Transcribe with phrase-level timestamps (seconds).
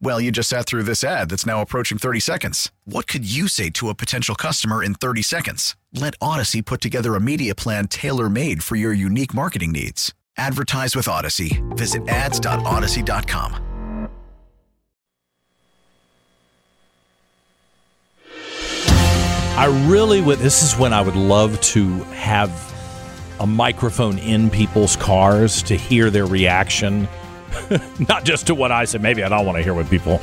[0.00, 2.70] Well, you just sat through this ad that's now approaching 30 seconds.
[2.84, 5.76] What could you say to a potential customer in 30 seconds?
[5.92, 10.12] Let Audacy put together a media plan tailor made for your unique marketing needs.
[10.36, 11.62] Advertise with Audacy.
[11.76, 13.60] Visit ads.audacy.com.
[19.56, 20.40] I really would.
[20.40, 22.50] This is when I would love to have
[23.38, 27.06] a microphone in people's cars to hear their reaction
[28.08, 28.98] not just to what I say.
[28.98, 30.18] Maybe I don't want to hear what people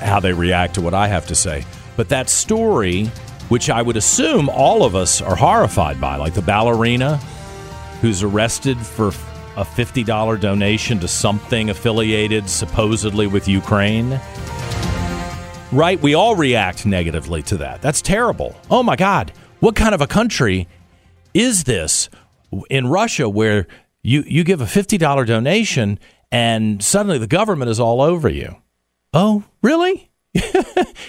[0.00, 1.64] how they react to what I have to say.
[1.96, 3.06] But that story,
[3.48, 7.18] which I would assume all of us are horrified by, like the ballerina
[8.00, 9.08] who's arrested for
[9.56, 14.18] a $50 donation to something affiliated supposedly with Ukraine.
[15.70, 16.00] Right?
[16.00, 17.82] We all react negatively to that.
[17.82, 18.56] That's terrible.
[18.70, 19.32] Oh my God.
[19.60, 20.68] What kind of a country
[21.34, 22.08] is this
[22.70, 23.66] in Russia where
[24.02, 25.98] you, you give a $50 donation
[26.32, 28.56] and suddenly the government is all over you.
[29.12, 30.10] Oh, really?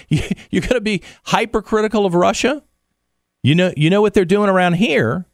[0.08, 2.62] You're going to be hypercritical of Russia?
[3.42, 5.26] You know, you know what they're doing around here.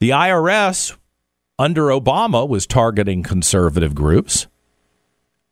[0.00, 0.96] The IRS
[1.58, 4.46] under Obama was targeting conservative groups,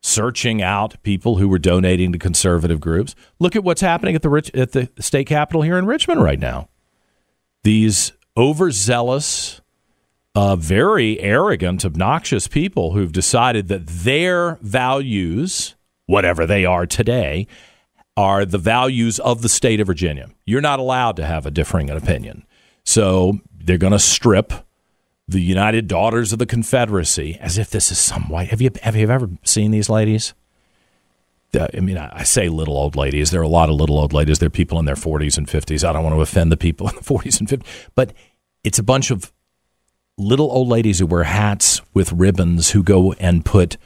[0.02, 3.14] searching out people who were donating to conservative groups.
[3.38, 6.40] Look at what's happening at the rich, at the state capitol here in Richmond right
[6.40, 6.68] now.
[7.62, 9.61] These overzealous
[10.34, 15.74] uh, very arrogant, obnoxious people who've decided that their values,
[16.06, 17.46] whatever they are today,
[18.16, 20.30] are the values of the state of Virginia.
[20.44, 22.44] You're not allowed to have a differing opinion.
[22.84, 24.52] So they're going to strip
[25.28, 28.48] the United Daughters of the Confederacy as if this is some white.
[28.48, 30.34] Have you have you ever seen these ladies?
[31.54, 33.30] I mean, I say little old ladies.
[33.30, 34.38] There are a lot of little old ladies.
[34.38, 35.86] There are people in their 40s and 50s.
[35.86, 38.14] I don't want to offend the people in the 40s and 50s, but
[38.64, 39.31] it's a bunch of
[40.22, 43.76] little old ladies who wear hats with ribbons who go and put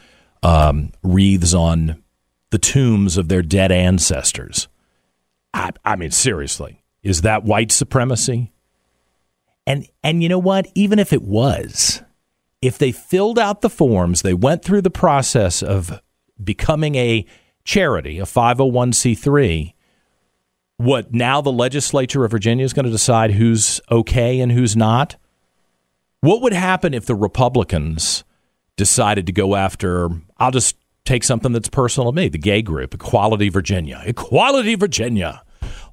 [0.42, 2.02] um, wreaths on
[2.50, 4.68] the tombs of their dead ancestors.
[5.52, 8.52] I, I mean, seriously, is that white supremacy?
[9.66, 10.68] And and you know what?
[10.74, 12.02] Even if it was,
[12.62, 16.00] if they filled out the forms, they went through the process of
[16.42, 17.26] becoming a
[17.64, 19.74] charity, a 501c3,
[20.76, 25.16] what now the legislature of Virginia is going to decide who's okay and who's not?
[26.20, 28.24] What would happen if the Republicans
[28.76, 32.94] decided to go after, I'll just take something that's personal to me, the gay group,
[32.94, 34.02] Equality Virginia.
[34.04, 35.42] Equality Virginia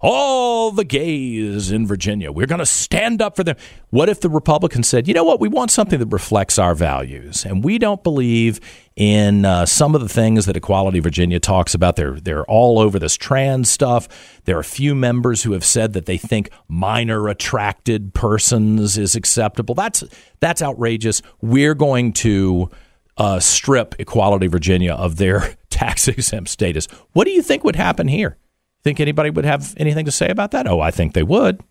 [0.04, 2.30] all the gays in Virginia.
[2.30, 3.56] We're going to stand up for them.
[3.90, 7.46] What if the Republicans said, you know what, we want something that reflects our values,
[7.46, 8.60] and we don't believe
[8.98, 11.96] in uh, some of the things that Equality Virginia talks about.
[11.96, 14.42] They're they're all over this trans stuff.
[14.44, 19.16] There are a few members who have said that they think minor attracted persons is
[19.16, 19.74] acceptable.
[19.74, 20.04] That's
[20.42, 21.22] that's outrageous.
[21.42, 22.70] We're going to
[23.16, 26.88] uh, strip Equality Virginia of their tax exempt status.
[27.14, 28.38] What do you think would happen here?
[28.84, 30.68] Think anybody would have anything to say about that?
[30.68, 31.62] Oh, I think they would.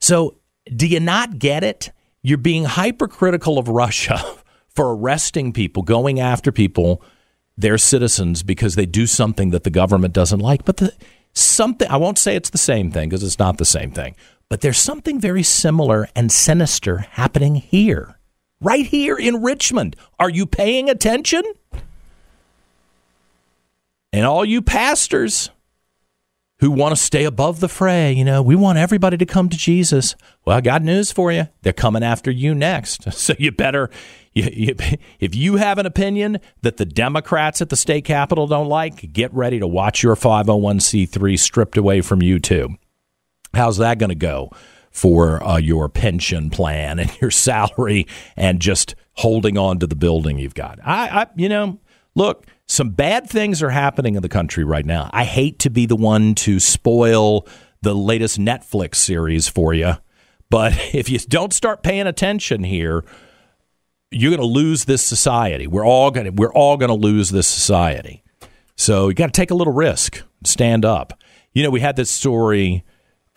[0.00, 0.36] So,
[0.74, 1.90] do you not get it?
[2.22, 4.22] You're being hypercritical of Russia
[4.68, 7.02] for arresting people, going after people,
[7.56, 10.64] their citizens, because they do something that the government doesn't like.
[10.64, 10.92] But the
[11.32, 14.14] something I won't say it's the same thing because it's not the same thing.
[14.48, 18.18] But there's something very similar and sinister happening here,
[18.60, 19.96] right here in Richmond.
[20.18, 21.42] Are you paying attention?
[24.12, 25.50] And all you pastors
[26.60, 28.12] who want to stay above the fray.
[28.12, 30.16] You know, we want everybody to come to Jesus.
[30.44, 31.48] Well, I got news for you.
[31.62, 33.06] They're coming after you next.
[33.18, 33.90] So you better,
[34.32, 34.74] you, you,
[35.20, 39.34] if you have an opinion that the Democrats at the state capitol don't like, get
[39.34, 42.70] ready to watch your 501c3 stripped away from you too.
[43.52, 44.50] How's that going to go
[44.90, 48.06] for uh, your pension plan and your salary
[48.36, 50.78] and just holding on to the building you've got?
[50.84, 51.80] I, I you know,
[52.14, 55.10] look some bad things are happening in the country right now.
[55.12, 57.46] I hate to be the one to spoil
[57.80, 59.94] the latest Netflix series for you,
[60.50, 63.04] But if you don't start paying attention here,
[64.10, 65.66] you're going to lose this society.
[65.66, 68.22] We're all going to we're all going to lose this society.
[68.76, 71.12] So you got to take a little risk, stand up.
[71.52, 72.84] You know, we had this story.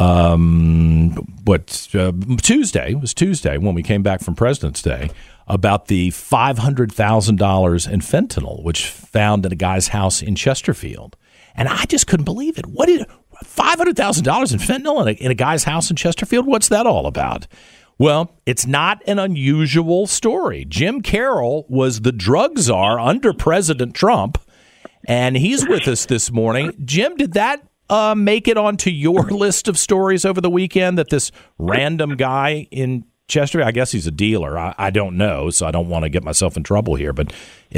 [0.01, 1.11] Um,
[1.43, 2.11] what uh,
[2.41, 5.11] Tuesday was Tuesday when we came back from President's Day
[5.47, 10.35] about the five hundred thousand dollars in fentanyl, which found in a guy's house in
[10.35, 11.17] Chesterfield,
[11.55, 12.65] and I just couldn't believe it.
[12.65, 13.05] What is
[13.43, 16.47] five hundred thousand dollars in fentanyl in a, in a guy's house in Chesterfield?
[16.47, 17.45] What's that all about?
[17.99, 20.65] Well, it's not an unusual story.
[20.67, 24.41] Jim Carroll was the drug czar under President Trump,
[25.05, 26.73] and he's with us this morning.
[26.83, 31.09] Jim, did that uh, make it onto your list of stories over the weekend that
[31.09, 34.57] this random guy in Chester, I guess he's a dealer.
[34.57, 37.13] I, I don't know, so I don't want to get myself in trouble here.
[37.13, 37.31] But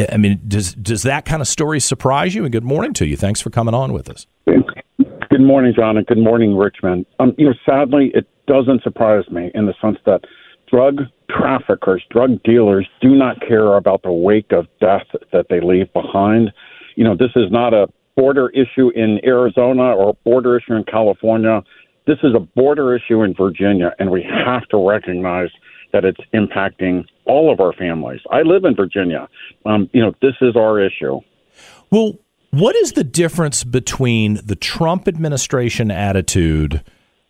[0.10, 2.44] I mean, does does that kind of story surprise you?
[2.44, 3.18] And good morning to you.
[3.18, 4.26] Thanks for coming on with us.
[4.46, 7.06] Good morning, John, and good morning, Richmond.
[7.20, 10.22] Um, you know, sadly, it doesn't surprise me in the sense that
[10.72, 15.92] drug traffickers, drug dealers do not care about the wake of death that they leave
[15.94, 16.52] behind.
[16.96, 20.84] You know, this is not a border issue in Arizona or a border issue in
[20.84, 21.62] California.
[22.06, 25.50] This is a border issue in Virginia, and we have to recognize
[25.94, 28.20] that it's impacting all of our families.
[28.32, 29.30] I live in Virginia.
[29.66, 31.22] Um, you know, this is our issue.
[31.92, 32.18] Well,
[32.50, 36.84] what is the difference between the Trump administration attitude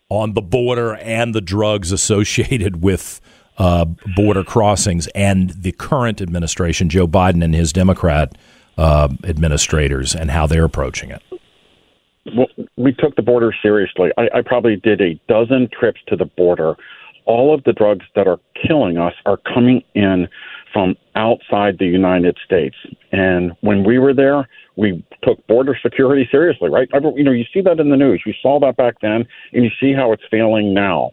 [0.08, 3.20] on the border and the drugs associated with
[3.56, 3.84] uh,
[4.16, 8.36] border crossings and the current administration, Joe Biden and his Democrat
[8.76, 11.22] uh, administrators, and how they're approaching it?
[12.36, 14.10] Well, we took the border seriously.
[14.16, 16.74] I, I probably did a dozen trips to the border.
[17.26, 20.28] All of the drugs that are killing us are coming in
[20.72, 22.76] from outside the United States.
[23.12, 26.88] And when we were there, we took border security seriously, right?
[26.92, 28.22] You know, you see that in the news.
[28.26, 31.12] You saw that back then, and you see how it's failing now.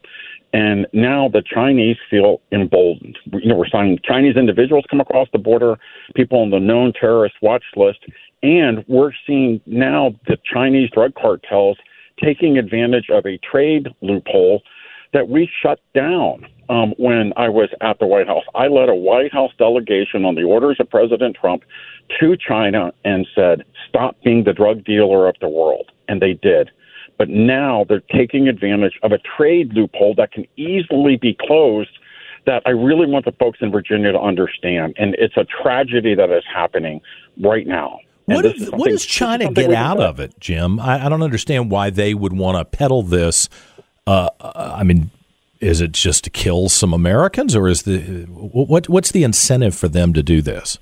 [0.54, 3.18] And now the Chinese feel emboldened.
[3.32, 5.80] You know, we're seeing Chinese individuals come across the border,
[6.16, 8.00] people on the known terrorist watch list,
[8.44, 11.78] and we're seeing now the Chinese drug cartels
[12.22, 14.62] taking advantage of a trade loophole
[15.14, 18.44] that we shut down um, when I was at the White House.
[18.56, 21.64] I led a White House delegation on the orders of President Trump
[22.20, 25.92] to China and said, stop being the drug dealer of the world.
[26.08, 26.72] And they did.
[27.22, 31.92] But now they're taking advantage of a trade loophole that can easily be closed
[32.48, 34.96] that I really want the folks in Virginia to understand.
[34.98, 37.00] And it's a tragedy that is happening
[37.40, 38.00] right now.
[38.26, 40.80] What, is, what does China get out of it, Jim?
[40.80, 43.50] I, I, don't understand why they would want to peddle this.
[44.08, 45.12] Uh, uh, I mean,
[45.60, 48.90] is it just to kill some Americans, or is the what?
[48.90, 50.80] What's the incentive for them to do this?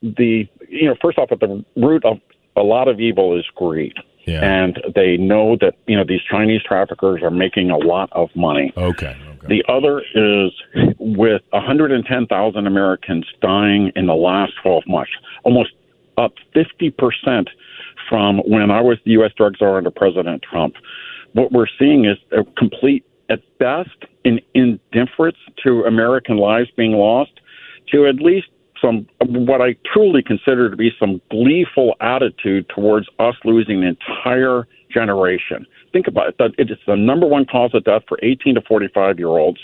[0.00, 2.18] The you know, first off, at the root of
[2.56, 3.92] a lot of evil is greed.
[4.26, 4.40] Yeah.
[4.42, 8.72] And they know that you know these Chinese traffickers are making a lot of money.
[8.76, 9.16] Okay.
[9.36, 9.46] okay.
[9.46, 10.52] The other is
[10.98, 15.12] with 110,000 Americans dying in the last 12 months,
[15.44, 15.70] almost
[16.18, 17.48] up 50 percent
[18.08, 19.32] from when I was the U.S.
[19.36, 20.74] drug czar under President Trump.
[21.32, 27.32] What we're seeing is a complete, at best, an indifference to American lives being lost,
[27.92, 28.46] to at least
[28.80, 34.66] some what I truly consider to be some gleeful attitude towards us losing an entire
[34.92, 35.66] generation.
[35.92, 36.54] Think about it.
[36.58, 39.60] It's the number one cause of death for 18 to 45 year olds.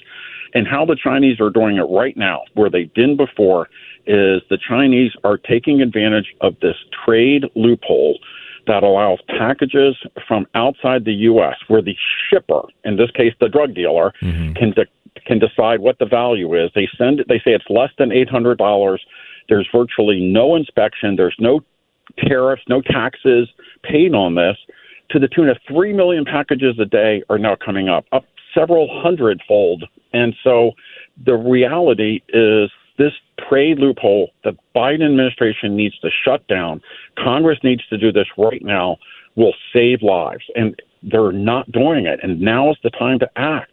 [0.54, 3.68] And how the Chinese are doing it right now, where they didn't before,
[4.06, 8.18] is the Chinese are taking advantage of this trade loophole
[8.66, 9.96] that allows packages
[10.28, 11.96] from outside the U.S., where the
[12.28, 14.52] shipper, in this case the drug dealer, mm-hmm.
[14.52, 14.86] can de-
[15.26, 16.70] can decide what the value is.
[16.74, 17.28] They send it.
[17.28, 19.02] They say it's less than eight hundred dollars.
[19.48, 21.16] There's virtually no inspection.
[21.16, 21.60] There's no
[22.18, 23.48] tariffs, no taxes
[23.82, 24.56] paid on this.
[25.10, 28.88] To the tune of three million packages a day are now coming up, up several
[29.02, 29.84] hundredfold.
[30.12, 30.72] And so
[31.24, 33.12] the reality is this
[33.48, 36.80] trade loophole the Biden administration needs to shut down.
[37.22, 38.96] Congress needs to do this right now.
[39.34, 42.20] Will save lives, and they're not doing it.
[42.22, 43.71] And now is the time to act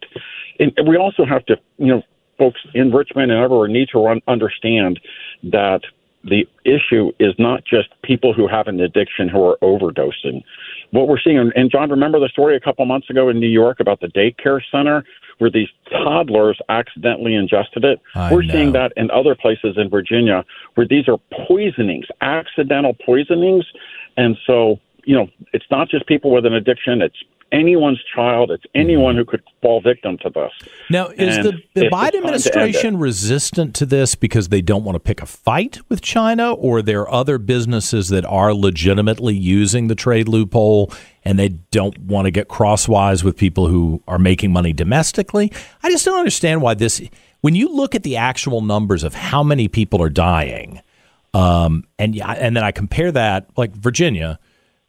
[0.59, 2.03] and we also have to, you know,
[2.37, 4.99] folks in Richmond and everywhere need to run, understand
[5.43, 5.81] that
[6.23, 10.43] the issue is not just people who have an addiction who are overdosing.
[10.91, 13.79] What we're seeing, and John, remember the story a couple months ago in New York
[13.79, 15.03] about the daycare center
[15.37, 18.01] where these toddlers accidentally ingested it?
[18.15, 18.53] I we're know.
[18.53, 20.43] seeing that in other places in Virginia
[20.75, 23.65] where these are poisonings, accidental poisonings.
[24.17, 28.51] And so, you know, it's not just people with an addiction, it's anyone's child.
[28.51, 30.51] It's anyone who could fall victim to this.
[30.89, 34.95] Now, is And the, the Biden to administration resistant to this because they don't want
[34.95, 39.87] to pick a fight with China, or there are other businesses that are legitimately using
[39.87, 40.91] the trade loophole
[41.23, 45.51] and they don't want to get crosswise with people who are making money domestically?
[45.83, 47.01] I just don't understand why this.
[47.41, 50.81] When you look at the actual numbers of how many people are dying,
[51.33, 54.39] um, and and then I compare that, like Virginia,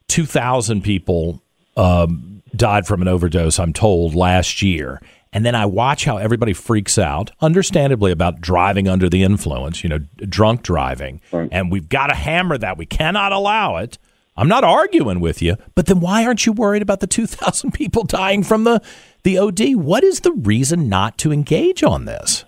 [0.09, 1.43] two thousand people
[1.81, 3.59] um, died from an overdose.
[3.59, 5.01] I'm told last year,
[5.33, 9.83] and then I watch how everybody freaks out, understandably, about driving under the influence.
[9.83, 12.77] You know, drunk driving, and we've got to hammer that.
[12.77, 13.99] We cannot allow it.
[14.37, 18.05] I'm not arguing with you, but then why aren't you worried about the 2,000 people
[18.05, 18.83] dying from the
[19.23, 19.75] the OD?
[19.75, 22.45] What is the reason not to engage on this?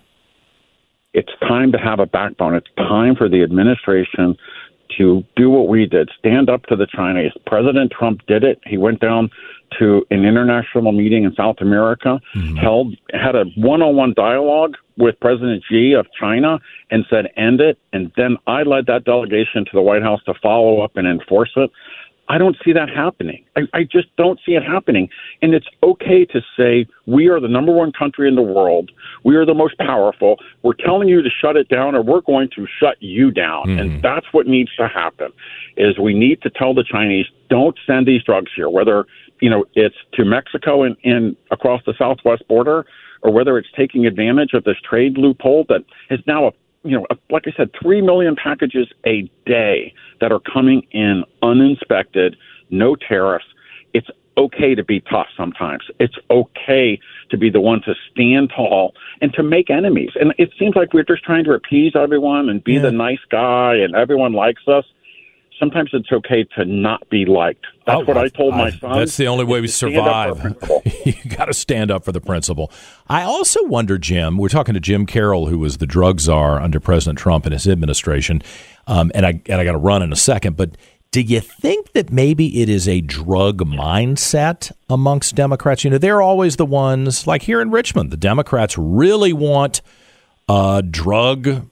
[1.13, 2.55] it's time to have a backbone.
[2.55, 4.35] It's time for the administration
[4.97, 7.31] to do what we did, stand up to the Chinese.
[7.45, 8.59] President Trump did it.
[8.65, 9.29] He went down
[9.79, 12.57] to an international meeting in South America, mm-hmm.
[12.57, 16.59] held had a one-on-one dialogue with President Xi of China
[16.91, 17.79] and said end it.
[17.91, 21.51] And then I led that delegation to the White House to follow up and enforce
[21.55, 21.71] it.
[22.29, 23.43] I don't see that happening.
[23.57, 25.09] I, I just don't see it happening.
[25.41, 28.91] And it's okay to say we are the number one country in the world.
[29.23, 30.37] We are the most powerful.
[30.61, 33.69] We're telling you to shut it down, or we're going to shut you down.
[33.71, 34.01] And mm-hmm.
[34.01, 35.31] that's what needs to happen.
[35.75, 39.05] Is we need to tell the Chinese don't send these drugs here, whether
[39.41, 42.85] you know it's to Mexico and, and across the southwest border,
[43.21, 46.51] or whether it's taking advantage of this trade loophole that is now a
[46.83, 52.35] you know, like I said, three million packages a day that are coming in uninspected,
[52.69, 53.45] no tariffs.
[53.93, 55.83] It's okay to be tough sometimes.
[55.99, 56.99] It's okay
[57.29, 60.11] to be the one to stand tall and to make enemies.
[60.19, 62.81] And it seems like we're just trying to appease everyone and be Yeah.
[62.81, 64.85] the nice guy and everyone likes us.
[65.63, 67.65] Sometimes it's okay to not be liked.
[67.85, 68.97] That's Oh, what I told my I- son.
[68.97, 71.05] That's the only way we is to stand up for survive.
[71.05, 72.69] you got to stand up for the principle.
[73.07, 74.37] I also wonder, Jim.
[74.37, 77.65] We're talking to Jim Carroll, who was the drug czar under President Trump and his
[77.65, 78.41] administration,
[78.87, 80.57] um, and I and I got to run in a second.
[80.57, 80.71] But
[81.11, 85.85] do you think that maybe it is a drug mindset amongst Democrats?
[85.85, 88.11] You know, they're always the ones like here in Richmond.
[88.11, 89.81] The Democrats really want
[90.49, 91.69] uh, drug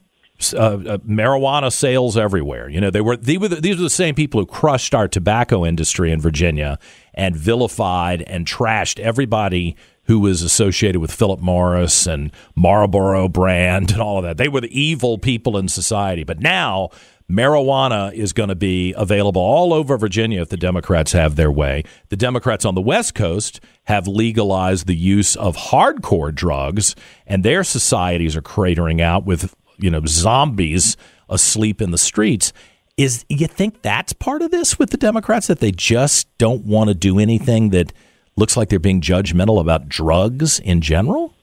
[0.53, 2.69] uh, uh, marijuana sales everywhere.
[2.69, 5.07] You know, they were, they were the, these were the same people who crushed our
[5.07, 6.79] tobacco industry in Virginia
[7.13, 14.01] and vilified and trashed everybody who was associated with Philip Morris and Marlboro brand and
[14.01, 14.37] all of that.
[14.37, 16.23] They were the evil people in society.
[16.23, 16.89] But now
[17.31, 21.83] marijuana is going to be available all over Virginia if the Democrats have their way.
[22.09, 26.95] The Democrats on the West Coast have legalized the use of hardcore drugs,
[27.25, 30.97] and their societies are cratering out with you know zombies
[31.29, 32.53] asleep in the streets.
[32.97, 36.89] Is you think that's part of this with the Democrats that they just don't want
[36.89, 37.93] to do anything that
[38.35, 41.33] looks like they're being judgmental about drugs in general?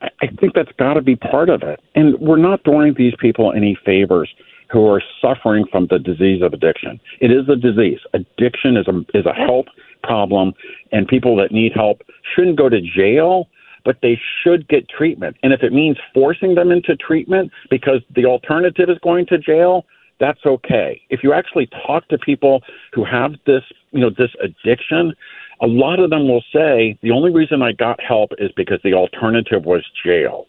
[0.00, 1.80] I think that's got to be part of it.
[1.94, 4.30] And we're not doing these people any favors
[4.70, 7.00] who are suffering from the disease of addiction.
[7.20, 7.98] It is a disease.
[8.14, 9.66] Addiction is a is a health
[10.02, 10.54] problem,
[10.92, 12.02] and people that need help
[12.34, 13.48] shouldn't go to jail,
[13.84, 15.36] but they should get treatment.
[15.42, 19.84] And if it means forcing them into treatment because the alternative is going to jail,
[20.18, 21.00] that's okay.
[21.08, 25.14] If you actually talk to people who have this, you know, this addiction,
[25.62, 28.94] a lot of them will say the only reason I got help is because the
[28.94, 30.46] alternative was jail.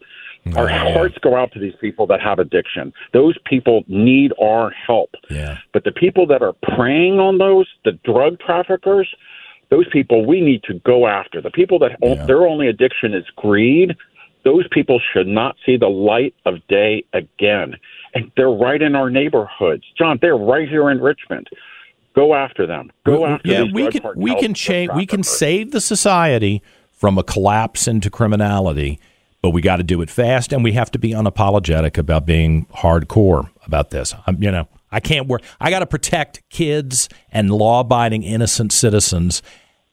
[0.55, 2.93] Our hearts go out to these people that have addiction.
[3.13, 5.11] Those people need our help.
[5.29, 5.59] Yeah.
[5.71, 9.07] But the people that are preying on those, the drug traffickers,
[9.71, 11.41] those people we need to go after.
[11.41, 12.25] The people that Yeah.
[12.25, 13.95] their only addiction is greed,
[14.43, 17.77] those people should not see the light of day again.
[18.13, 19.83] And they're right in our neighborhoods.
[19.97, 21.49] John, they're right here in Richmond.
[22.13, 22.91] Go after them.
[23.05, 26.61] Go after yeah, we can we can change we can save the society
[26.91, 28.99] from a collapse into criminality,
[29.41, 32.65] but we got to do it fast and we have to be unapologetic about being
[32.75, 34.13] hardcore about this.
[34.27, 35.41] I'm, you know, I can't work.
[35.61, 39.41] I got to protect kids and law-abiding innocent citizens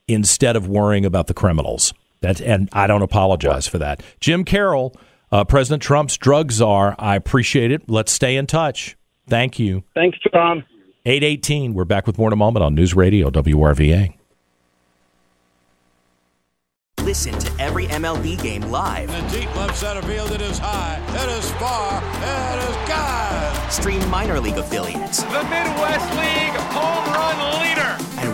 [0.08, 1.94] instead of worrying about the criminals.
[2.20, 4.02] That and I don't apologize for that.
[4.18, 4.96] Jim Carroll,
[5.30, 6.96] uh, President Trump's drug czar.
[6.98, 7.88] I appreciate it.
[7.88, 8.96] Let's stay in touch.
[9.28, 9.84] Thank you.
[9.94, 10.64] Thanks, John.
[11.06, 11.74] 818.
[11.74, 14.14] We're back with more in a moment on News Radio WRVA.
[17.02, 19.08] Listen to every MLB game live.
[19.08, 23.72] In the deep left center field, it is high, it is far, it is God.
[23.72, 28.07] Stream minor league affiliates The Midwest League home run leader.